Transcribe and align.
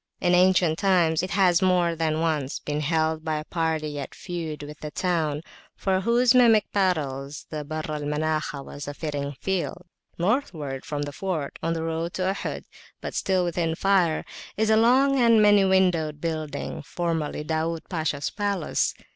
In 0.19 0.33
ancient 0.33 0.79
times 0.79 1.21
it 1.21 1.29
has 1.29 1.61
more 1.61 1.95
than 1.95 2.21
once 2.21 2.57
been 2.57 2.79
held 2.79 3.23
by 3.23 3.35
a 3.37 3.43
party 3.45 3.99
at 3.99 4.15
feud 4.15 4.63
with 4.63 4.79
the 4.79 4.89
town, 4.89 5.43
for 5.75 6.01
whose 6.01 6.33
mimic 6.33 6.65
battles 6.73 7.45
the 7.51 7.63
Barr 7.63 7.83
al 7.87 8.01
Manakhah 8.01 8.65
was 8.65 8.87
a 8.87 8.95
fitting 8.95 9.35
field. 9.39 9.85
Northward 10.17 10.85
from 10.85 11.03
the 11.03 11.11
fort, 11.11 11.59
on 11.61 11.73
the 11.73 11.83
road 11.83 12.15
to 12.15 12.23
Ohod, 12.33 12.63
but 12.99 13.13
still 13.13 13.43
within 13.45 13.75
fire, 13.75 14.25
is 14.57 14.71
a 14.71 14.75
long 14.75 15.19
many 15.39 15.63
windowed 15.63 16.19
building, 16.19 16.81
formerly 16.81 17.43
Da'ud 17.43 17.81
Pasha's 17.87 18.31
palace. 18.31 18.95